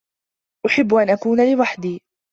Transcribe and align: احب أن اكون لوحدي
احب 0.67 0.93
أن 0.93 1.09
اكون 1.09 1.51
لوحدي 1.53 2.01